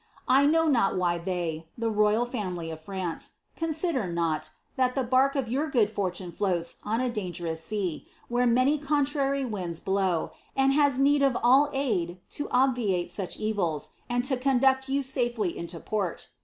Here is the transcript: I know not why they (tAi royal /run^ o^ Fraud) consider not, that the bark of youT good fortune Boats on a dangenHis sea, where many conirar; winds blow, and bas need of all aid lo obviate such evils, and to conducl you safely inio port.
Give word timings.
I 0.27 0.47
know 0.47 0.67
not 0.67 0.97
why 0.97 1.19
they 1.19 1.67
(tAi 1.79 1.85
royal 1.85 2.25
/run^ 2.25 2.55
o^ 2.55 2.79
Fraud) 2.79 3.17
consider 3.55 4.11
not, 4.11 4.49
that 4.75 4.95
the 4.95 5.03
bark 5.03 5.35
of 5.35 5.45
youT 5.45 5.71
good 5.71 5.91
fortune 5.91 6.31
Boats 6.31 6.77
on 6.83 7.01
a 7.01 7.09
dangenHis 7.11 7.59
sea, 7.59 8.07
where 8.27 8.47
many 8.47 8.79
conirar; 8.79 9.47
winds 9.47 9.79
blow, 9.79 10.31
and 10.57 10.75
bas 10.75 10.97
need 10.97 11.21
of 11.21 11.37
all 11.43 11.69
aid 11.71 12.19
lo 12.39 12.47
obviate 12.49 13.11
such 13.11 13.37
evils, 13.37 13.89
and 14.09 14.23
to 14.25 14.37
conducl 14.37 14.89
you 14.89 15.03
safely 15.03 15.53
inio 15.53 15.85
port. 15.85 16.29